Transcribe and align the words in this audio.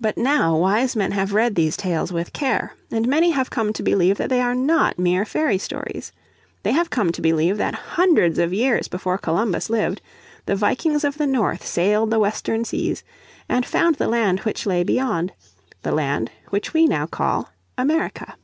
But 0.00 0.16
now 0.16 0.56
wise 0.56 0.94
men 0.94 1.10
have 1.10 1.32
read 1.32 1.56
these 1.56 1.76
tales 1.76 2.12
with 2.12 2.32
care, 2.32 2.74
and 2.92 3.08
many 3.08 3.30
have 3.30 3.50
come 3.50 3.72
to 3.72 3.82
believe 3.82 4.16
that 4.18 4.30
they 4.30 4.40
are 4.40 4.54
not 4.54 5.00
mere 5.00 5.24
fairy 5.24 5.58
stories. 5.58 6.12
They 6.62 6.70
have 6.70 6.90
come 6.90 7.10
to 7.10 7.20
believe 7.20 7.56
that 7.56 7.74
hundreds 7.98 8.38
of 8.38 8.52
years 8.52 8.86
before 8.86 9.18
Columbus 9.18 9.68
lived 9.68 10.00
the 10.46 10.54
Vikings 10.54 11.02
of 11.02 11.18
the 11.18 11.26
North 11.26 11.66
sailed 11.66 12.12
the 12.12 12.20
western 12.20 12.64
seas 12.64 13.02
and 13.48 13.66
found 13.66 13.96
the 13.96 14.06
land 14.06 14.38
which 14.46 14.64
lay 14.64 14.84
beyond, 14.84 15.32
the 15.82 15.90
land 15.90 16.30
which 16.50 16.72
we 16.72 16.86
now 16.86 17.06
call 17.06 17.50
America. 17.76 18.36